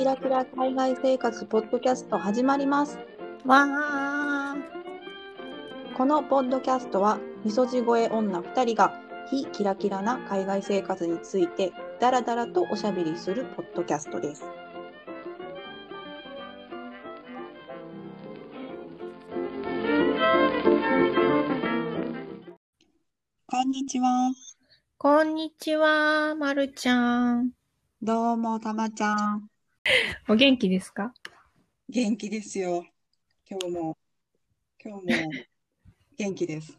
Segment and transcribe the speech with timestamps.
[0.00, 2.96] キラキラ海外生活ポッドキャスト始まります。
[3.44, 4.56] わあ。
[5.94, 14.42] このポッドキャストは、みそじ声女2人が非キラキラな海外生活についてダラダラとおしゃべりするポッドキャストです。
[23.46, 24.32] こんにちは。
[24.96, 27.50] こんにちは、まるちゃん。
[28.00, 29.59] どうも、たまちゃん。
[30.28, 31.14] お元気ですか？
[31.88, 32.84] 元気ですよ。
[33.48, 33.98] 今日も、
[34.82, 35.30] 今日も
[36.16, 36.78] 元気です。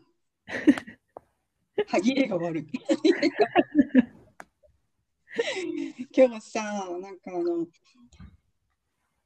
[1.87, 2.67] 歯切れが悪い。
[6.15, 7.67] 今日さ、なんかあの、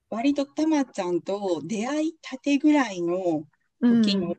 [0.09, 3.47] 割とたまちゃんと出会いたてぐらいの
[3.81, 4.01] うん。
[4.01, 4.35] 時の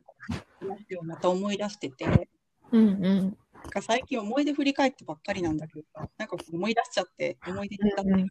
[0.59, 2.27] 話をまた思い出してて、
[2.71, 3.37] うんうん。
[3.53, 8.27] なんか最近思い出振り返ってばっかりなんだけどさ、なんか思い出しちゃって、思い出に浸ってる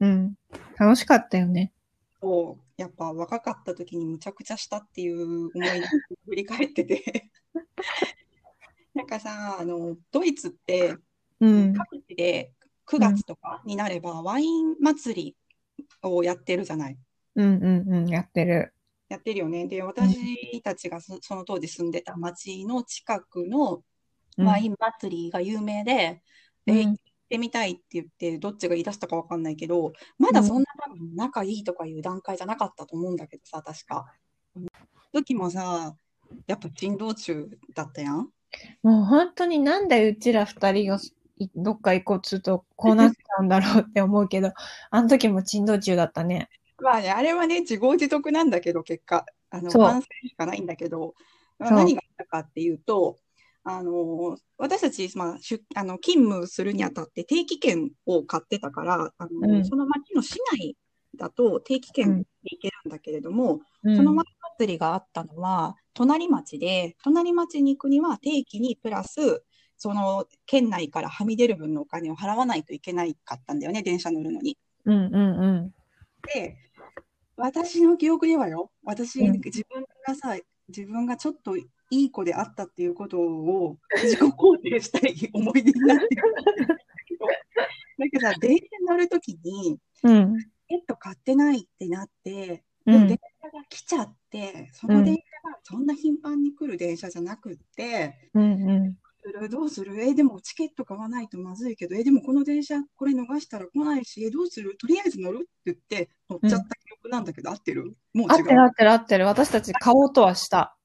[0.00, 0.34] うん。
[0.78, 1.72] 楽しかったよね。
[2.20, 5.82] と、やっぱ若かった時にむちゃくちゃしたっていう思い出を
[6.26, 7.30] 振り返ってて
[8.94, 10.96] なんかさあのドイツって
[11.40, 11.74] うん。
[11.74, 12.52] 各地で
[12.86, 15.36] 9月とかになればワイン祭り
[16.02, 16.98] をやってるじゃない。
[17.36, 18.08] うんうんうん。
[18.08, 18.74] やってる。
[19.08, 19.66] やってるよね。
[19.66, 23.82] で私たちがそその当時住んでた町の近くの
[24.36, 26.22] うんワイン祭りが有名で、
[26.66, 34.06] うんで行ってみたいって言ってどっちが言い出したかわかんないけどまだそんな多分仲いいとかいう段階じゃなかったと思うんだけどさ確か。
[34.56, 34.66] うん
[35.12, 35.94] 時もさ
[36.46, 38.28] やっぱ珍道中だったやん？
[38.82, 40.98] もう本当になんでうちら二人が
[41.38, 44.52] いどっか行こうっつうとこうなっちゃうんだろうって思うけど、
[44.90, 46.50] あの時も珍道中だったね。
[46.80, 51.14] まあね、あれはね、自業自得なんだけど、結果、あの、そう反省しかないんだけど、
[51.58, 53.16] まあ何があったかっていうと、
[53.70, 60.74] あの、私たち、まあ、出あの勤務するにあたって定期券を買ってたから、あの、うんその町の市内
[61.18, 69.44] だと定期うん券で行けるんだけれども、うんそのワイン祭りがあったのは、隣町で、隣町に行くには定期にプラス、
[69.76, 74.56] その県内からはみ出る分のお金を払わないといけないかったんだよね、電車乗るのに。
[74.86, 75.74] うんうんうん。
[76.34, 76.56] で、
[77.36, 80.38] 私の記憶ではよ、私、うん自分がさ、
[80.68, 81.54] 自分がちょっと
[81.90, 86.44] いい子であったっていうことを 自己肯定したい思い出になってるんだ
[87.06, 87.26] けど、
[87.98, 90.38] だけどさ、電車に乗るときに、うん。
[90.38, 98.98] チケット買ってないってなって、うん電車が来ちゃって、その電車がそんな頻繁に来る電車じゃなくって、うんうん。
[99.20, 100.00] するどうする？
[100.02, 104.76] え、でもチケット買わないとまずいけど、え、でもこの電車これ逃したら来ないし、え、どうする？
[104.78, 107.94] とりあえず乗るって言って乗っちゃった記憶なんだけど、合ってる？
[108.14, 108.30] もう違う？
[108.30, 109.26] 合ってる合ってる合ってる。
[109.26, 110.77] 私たち買おうとはした。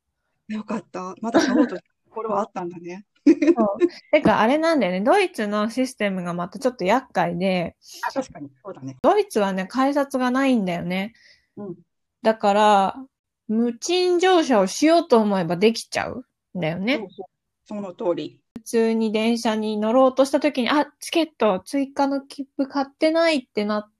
[0.48, 1.16] よかった。
[1.22, 3.06] まだ買おうとしたところはあったんだね。
[3.26, 3.88] そう。
[4.12, 5.02] てか、あれなんだよね。
[5.02, 7.76] ドイツのシステムがまたちょっと厄介で、
[8.08, 8.52] あ、確かに。
[8.64, 8.98] そうだね。
[9.02, 11.14] ドイツはね、改札がないんだよね。
[11.56, 11.76] うん。
[12.22, 13.06] だから、
[13.48, 16.26] 無賃乗車をしようと思えばできちゃう
[16.58, 16.98] んだよね。
[16.98, 17.26] そうそう。
[17.66, 18.40] その通り。
[18.56, 23.92] 普通に電車に乗ろうとした時に、あ、チケット追加の切符買ってないってなっ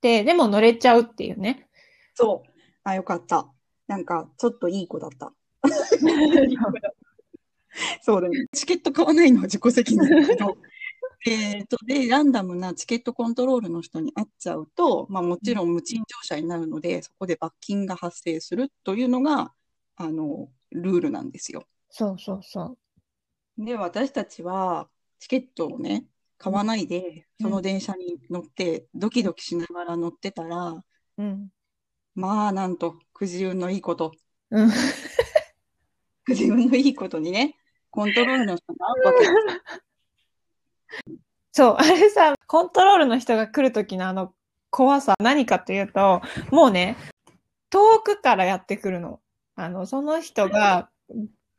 [0.00, 1.68] て、でも乗れちゃうっていうね。
[2.14, 2.50] そう。
[2.84, 3.50] あ、よかった。
[3.86, 5.32] なんか、ちょっといい子だった。
[8.02, 8.46] そうだね。
[8.52, 10.56] チケット買わないのは自己責任だけど。
[11.26, 19.52] えっと、で、ランダムなチケットコントロールの人に会っちゃうと、まあもちろん無賃乗車になるので、そこで罰金が発生するというのが、
[19.96, 21.66] あの、ルールなんですよ。
[21.90, 22.78] そうそうそ
[23.58, 23.64] う。
[23.64, 24.88] で、私たちは
[25.18, 26.06] チケットをね、
[26.38, 30.84] 買わないで、うんその電車に乗って、ドキドキしながら乗ってたら、
[31.16, 31.48] うん。
[32.14, 34.12] まあ、なんと、くじ運のいいこと、
[34.50, 34.70] うん。
[36.24, 37.56] くじ運のいいことにね、
[37.90, 39.32] コントロールの人が会うわけです。
[41.52, 44.32] そう、あれさ、コントロールの人が来る時のあの
[44.70, 46.96] 怖さ、何かというと、もうね、
[47.70, 49.20] 遠くからやってくるの。
[49.56, 50.88] あの、その人が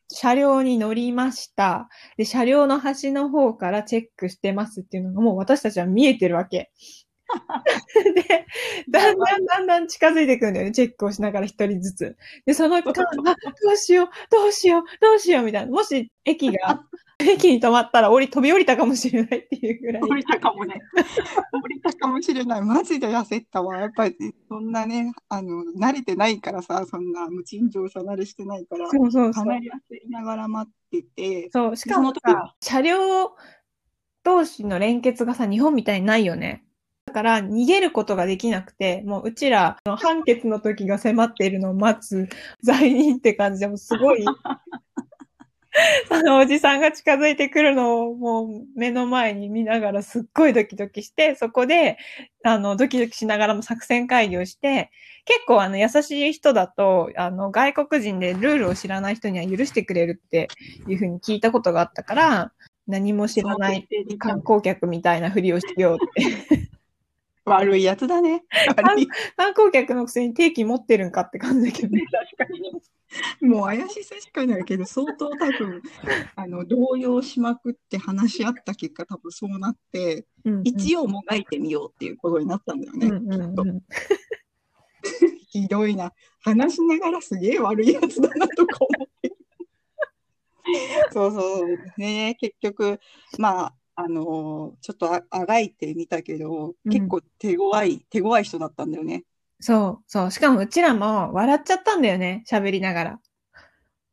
[0.08, 1.90] 車両に乗りました。
[2.18, 6.72] で、車両の端の方からチェックしてますっていうのがもう私たちは見えてるわけ。
[8.16, 8.46] で、
[8.90, 10.72] だんだんだんだん近づいてくるんだよね。
[10.72, 12.18] チェックをしながら一人ずつ。
[12.46, 15.72] で、その間、 あどうしよう、どうしよう、どうしようみたいな。
[15.72, 16.84] もし駅が、
[17.20, 20.04] 駅に止まったら降り、飛び降りたかもしれないっていうぐらい。
[20.04, 20.82] 降りたかもね。
[21.64, 22.62] 降りたかもしれない。
[22.62, 23.78] マジで焦ったわ。
[23.78, 24.16] やっぱり、
[24.50, 29.44] そんなね、あの、慣れてないからさ、そんな無賃乗車慣れしてないから、そうそうそう。
[29.44, 33.36] かなり焦りながら待ってて、そう、しかもさ、車両
[34.24, 36.64] 同士の連結がさ、日本みたいにないよね。
[37.12, 42.30] だから、逃げることができなくて、もううちら、あの判決の時が迫っているのを待つ
[42.64, 44.24] 罪人って感じで、もうすごい、
[46.08, 51.98] そのおじさんが近づいてくるのをもう目の前に見ながらすっごいドキドキして、そこで、
[52.46, 54.90] あの、ドキドキしながらも作戦会議をして、
[55.26, 60.48] 結構あの、優しい人だと、あの、外国人でルールを知らない人には許してくれるって
[60.88, 62.54] いうふうに聞いたことがあったから、
[62.88, 63.88] 何も知らない
[64.18, 66.71] 観光客みたいなふりをしようって。
[67.46, 68.44] 悪いやつだね。
[69.36, 72.04] 観光客のくせに定期持ってるんかって感じだけどね。
[72.38, 72.82] 確かにね。
[73.42, 75.82] もう怪しさしかないけど、相当多分、
[76.36, 80.26] あの、動揺しまくって話し合った結果、多分そうなって、
[80.64, 83.08] 一応もがいてみようっていうことになったんだよね。
[83.08, 83.82] うんうんうん
[85.50, 86.14] ひどいな。
[86.42, 89.34] 話しながらすげえ悪いやつだなとか思って。
[91.12, 91.78] そうそう。
[91.98, 93.00] ね結局、
[93.38, 99.26] まあ、あのちょっとああがいてみたけど、うん結構手強い、手強い人だったんだよね。
[99.60, 100.32] そう、そう。
[100.32, 102.44] しかもうちらも笑っちゃったんだよね。
[102.50, 103.22] 喋りながら。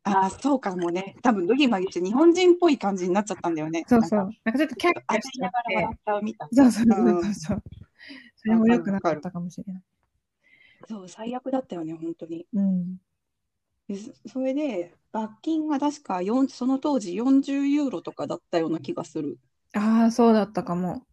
[0.03, 1.15] ああ、そうかもね。
[1.21, 3.83] 多分、ドギマギして日本人っぽい感じになっちゃったんだよね。
[3.87, 4.19] そうそう。
[4.43, 5.95] なんかちょっとキャッキャしながら笑て。
[5.95, 6.71] っちゃうみたいな。
[6.71, 7.63] そうそうそううんそう
[8.37, 9.83] それも良くなかったかもしれない。
[10.87, 12.47] そう、最悪だったよね、本当に。
[12.53, 12.97] うん。
[13.87, 19.39] でそそれで、罰金が確か4、その当時40ユーロとかだったような気がする。
[19.73, 21.05] ああ、そうだったかも。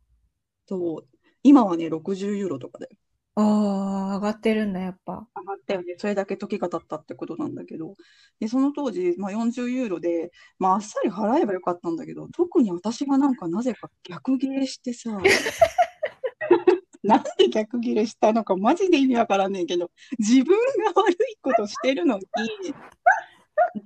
[0.66, 1.08] そう。
[1.42, 2.92] 今はね、60ユーロとかだよ。
[3.38, 5.28] ああ、上がってるんだ、やっぱ。
[5.36, 5.96] 上がったよね。
[5.98, 7.96] それだけ時が経ったってことなんだけど。
[8.40, 15.18] で、その当時、まあ、40ユーロで、まあ、あっさり払えばよかったんだけど、特に私がなんかなぜか逆ギレしてさ、
[17.02, 20.56] なんで逆ギレしたのかマジで意味わからんねんけど、自分
[20.94, 22.26] が悪いことしてるのに、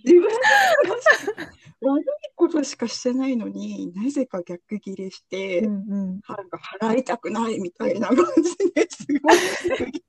[0.04, 0.28] 自分が
[1.82, 2.04] 悪い
[2.40, 6.20] ことしかしてないのになぜか逆ギレして、うんうん。
[6.80, 10.02] 払いたくないみたいな感じですごい。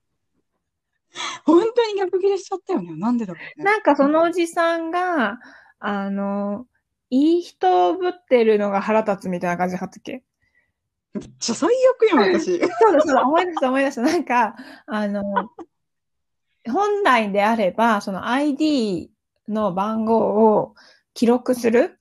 [1.45, 2.95] 本当に逆ギレしちゃったよね。
[2.95, 3.65] なんでだろうね。
[3.65, 5.39] なんかそのおじさんが、
[5.79, 6.67] あの、
[7.09, 10.23] いい人ぶってるのが腹立つみたいな感じだったっけ？
[11.13, 12.57] めっちゃ最悪やん、私。
[12.59, 14.01] そうだそうだ、思い出した思い出した。
[14.01, 14.55] なんか、
[14.85, 15.23] あの、
[16.71, 19.11] 本来であれば、その ID
[19.49, 20.19] の番号
[20.55, 20.75] を
[21.13, 21.99] 記録する、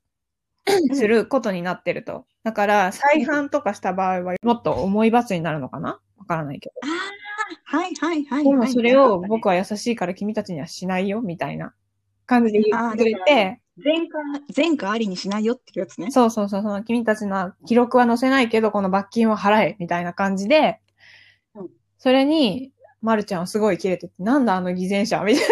[0.95, 2.27] することになってると。
[2.45, 6.01] だから、再犯とかした場合は、もっと重い罰になるのかな？
[6.19, 6.75] わからないけど。
[7.65, 8.45] はいはいはい。
[8.45, 11.75] でもそれを僕はは優しいから君たちにはしないよ、みたいな
[12.27, 14.19] 感じで言ってくれて、前科、
[14.55, 16.11] 前科ありにしないよっていうやつね。
[16.11, 20.81] そうそうそう、その君たちの記録は載せないけど、この罰金は払え、みたいな感じで
[21.55, 21.69] うん、
[21.99, 22.73] それに、
[23.03, 25.43] まるちゃんはすごい切れてて、なんだあの偽善者みたい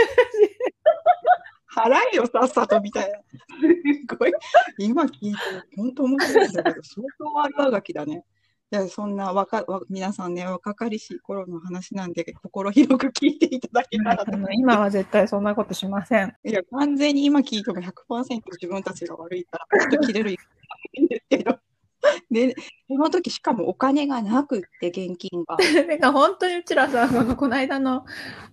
[1.79, 3.19] 払えよ、さっさとみたいな。
[3.19, 4.33] すごい。
[4.79, 5.39] 今聞いて、
[5.77, 8.25] 本当面白いんだけど、相当悪あがきだね。
[8.71, 16.35] いやそんな若わ皆さんね、若かりしい頃の話なんで、心広く聞いていただけたらと今は絶対そんなことしません。
[16.45, 21.59] いや、完全に今聞いても100%自分たちが悪いから、ちょっと切れるんですけど。
[22.31, 22.55] で、
[22.89, 25.57] その時しかもお金がなくって、現金が。
[25.87, 28.05] なんか本当にうちらさ、この、この間の、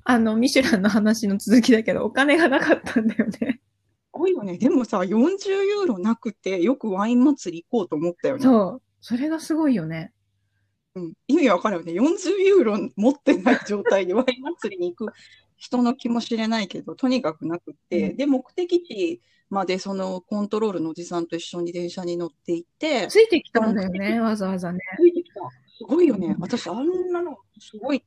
[0.04, 3.34] あの、ミシュランの話の続きだけど、お金がなかったんだよね。
[3.34, 3.60] す
[4.12, 4.58] ごいよね。
[4.58, 8.44] でもさ、40ユーロなくて、よくワイン祭り行こうと思ったよね。
[8.44, 8.82] そう。
[9.02, 10.12] それがすごいよね。
[10.96, 11.92] うん、意味わからんよね。
[11.94, 15.14] 40ユーロ持ってない状態で ワイン祭りに行く
[15.58, 24.80] 人の気もしれないけど、とにかくなくって、うんで、目的地までそのコントロールのおじさんと一緒に電車に乗っていて、ついてきたんだよね、わざわざね。
[24.98, 25.42] ついてきた。
[25.78, 26.36] すごいよね。
[26.40, 28.04] 私、あんなの、すごい、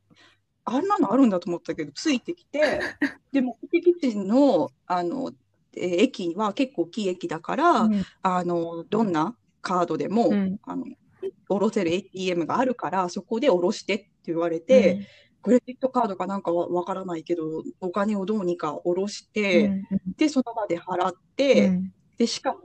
[0.65, 2.81] あんなのあるんだと思ったけど、ついてきて、
[3.33, 5.33] で、目的地の、あの、
[5.77, 10.87] えー駅は結構大きい駅だから、うんあの、どんなカードでも、うんあの、
[11.49, 15.07] 下ろせる ATM があるから、そこで下ろしてって言われて、
[15.49, 19.83] クレジットカードかなんかはわからないけど、お金をどうにか下ろしうんて、
[20.17, 21.93] で、その場で払って、うん。
[22.17, 22.59] で、しかも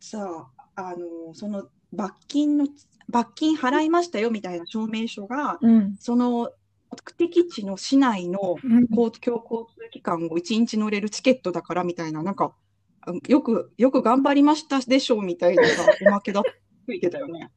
[0.00, 2.66] さ、あの、その罰金の、
[3.08, 5.96] 罰金払いましたよみたいな証明書が、うん。
[5.98, 6.50] その
[6.90, 8.88] 目的地の市内のうん。
[8.88, 12.54] 公共交通機関を1日乗れるチケットだからみたいな、なんか、
[13.02, 16.42] あよく、よく頑張りましたでしょうみたいなさ、おまけだ
[16.86, 17.50] ついてたよね。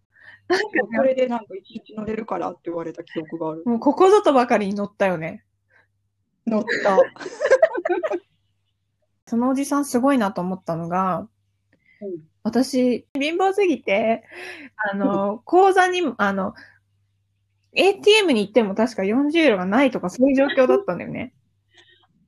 [0.50, 3.64] これでなんか1日乗れるからって言われた記憶がある。
[3.66, 5.46] もうここぞとばかりに乗ったよね。
[6.48, 6.98] 乗った。
[9.28, 11.28] そのおじさんすごいなと思ったのが、
[12.02, 14.24] うん私、貧乏すぎて、
[14.92, 16.54] あの、口座にも、あの、
[17.74, 21.34] ATM に行っても確か40ユーロがないとかそういう状況だったんだよね。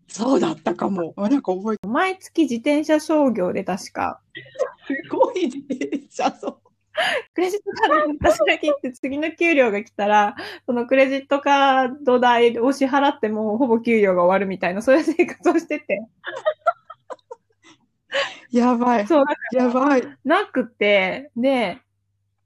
[0.07, 1.13] そうだったかも。
[1.17, 4.21] あなんか覚えて毎月自転車商業で確か、
[4.85, 6.60] すごい自転車、そう。
[7.33, 16.01] クレジットカードで働きって次の給料が来たら、そのクレジットカード代を支払ってもほぼ給料が終わるみたいな、そういう生活をしてて。
[18.51, 19.07] やばい。
[19.07, 20.03] そう、やばい。
[20.25, 21.79] なくて、で、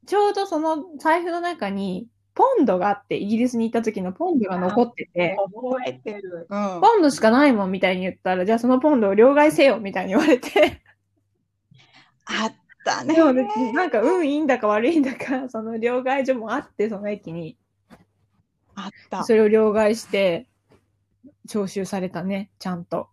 [0.06, 6.48] ちょうどその財布の中に、ポンドがあって、イギリスに行った時のポンドが残ってて、覚えてる。
[6.50, 6.82] うん。
[6.82, 10.82] ポンドしかないもんみたいに言ったら、じゃあそのポンドを両替せよみたいに言われて、
[12.26, 12.54] あっ
[12.86, 13.16] たね。
[13.16, 17.58] でもね、なんか運いいんだか悪いんだか、 その両替所もあって、その駅に、
[18.76, 19.24] あった。
[19.24, 20.48] それを両替して、
[21.50, 23.10] 徴収されたね、ちゃんと。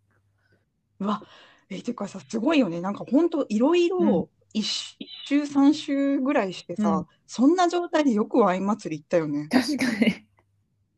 [1.01, 1.23] うわ、
[1.71, 2.81] え、てかさ、すごいよね。
[2.81, 9.49] なんかほんといろいうんろ一周一周三周ぐらいしてさ、うんそんな状態でよくワイン祭り行ったよね。
[9.51, 10.27] 確かに。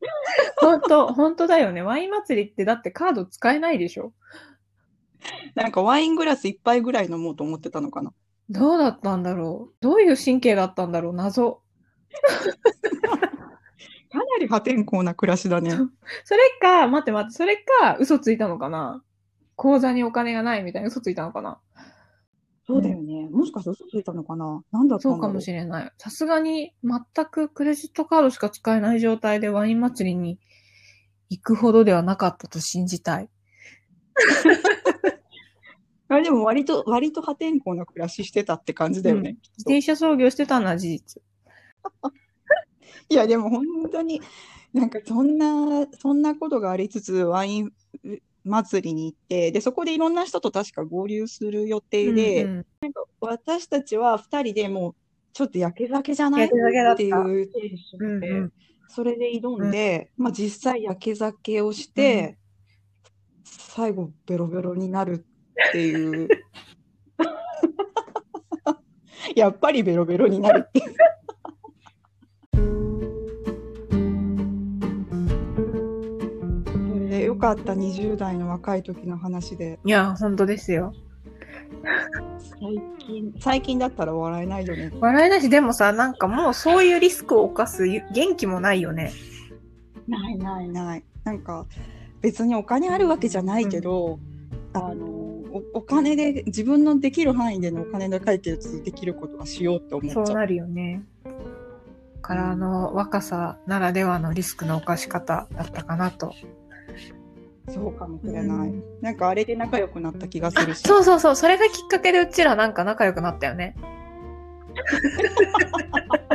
[0.59, 1.81] 本当本当だよね。
[1.81, 4.11] ワイン祭りってだってカード使えないでしょ
[5.55, 8.13] なんかワイングラス一杯ぐらい飲もうと思ってたのかな。
[8.49, 9.73] どうだったんだろう？
[9.81, 11.13] どういう神経だったんだろう？
[11.13, 11.61] 謎。
[14.11, 15.71] かなり破天荒な暮らしだね。
[16.23, 19.03] それか、待って待って、それか、嘘ついたのかな？
[19.57, 21.59] 口座にお金がないみたいな嘘ついたのかな？
[22.67, 23.27] そうだよね。
[23.29, 24.61] もしかして嘘ついたのかな？
[24.71, 25.11] なんだったん。
[25.11, 25.91] そうかもしれない。
[25.97, 30.39] さすがに全くクレジットカードしか使えない状態でワイン祭りに
[31.29, 33.29] 行くほどではなかったと信じたい。
[36.07, 39.37] あれでも割と、割と破天荒な暮らししてたって感じだよね。
[39.57, 41.21] 自転車操業してたのは事実。
[43.09, 44.21] いや、でも本当に、
[44.73, 47.71] なんかそんな、そんなことがありつつ、ワイン
[48.43, 52.65] 祭りに行って、で、そこでいろんな人と確か合流する予定で、うんうん。
[53.19, 54.95] 私たちは二人でもう、
[55.33, 56.41] ちょっと焼け酒じゃない？
[56.41, 58.53] 焼け酒だっていうテンションで、うんうん。
[58.87, 62.37] それで挑んで、まあ実際焼け酒をして、
[63.43, 65.25] 最後ベロベロになる
[65.69, 66.27] っていう。
[69.35, 70.85] やっぱりベロベロになるっていう。
[76.93, 80.93] それでよかった20代の若い時の話でいや、本当ですよ。
[82.59, 89.11] 最近最近だったら笑えないよね笑いなし、でもさ、なんかもうそういうリスクを冒す元気もないよね。
[90.07, 91.65] ないないないなんか
[92.21, 94.19] 別にお金あるわけじゃないけど、あの
[95.75, 101.03] おお金で自分のできる範囲でのお金で解決できることはしようって思っちゃそううなるよね。
[102.21, 106.33] から、あの、若さならではのリスクの犯し方だったかなと。
[107.67, 113.75] そうかもしれない、うんなんかあれで仲良くなった気がすあるしそうそうそう、それがきっかけでうちらなんか仲良くなったよね。